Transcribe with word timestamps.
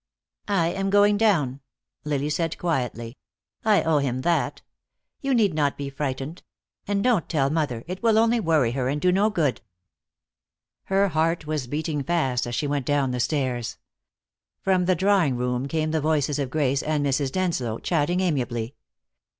"I 0.47 0.69
am 0.69 0.89
going 0.89 1.15
down," 1.15 1.59
Lily 2.05 2.31
said 2.31 2.57
quietly. 2.57 3.19
"I 3.63 3.83
owe 3.83 3.99
him 3.99 4.21
that. 4.21 4.63
You 5.19 5.35
need 5.35 5.53
not 5.53 5.77
be 5.77 5.91
frightened. 5.91 6.41
And 6.87 7.03
don't 7.03 7.29
tell 7.29 7.51
mother; 7.51 7.83
it 7.85 8.01
will 8.01 8.17
only 8.17 8.39
worry 8.39 8.71
her 8.71 8.89
and 8.89 8.99
do 8.99 9.11
no 9.11 9.29
good." 9.29 9.61
Her 10.85 11.09
heart 11.09 11.45
was 11.45 11.67
beating 11.67 12.01
fast 12.01 12.47
as 12.47 12.55
she 12.55 12.65
went 12.65 12.87
down 12.87 13.11
the 13.11 13.19
stairs. 13.19 13.77
From 14.59 14.85
the 14.85 14.95
drawing 14.95 15.37
room 15.37 15.67
came 15.67 15.91
the 15.91 16.01
voices 16.01 16.39
of 16.39 16.49
Grace 16.49 16.81
and 16.81 17.05
Mrs. 17.05 17.31
Denslow, 17.31 17.77
chatting 17.77 18.21
amiably. 18.21 18.73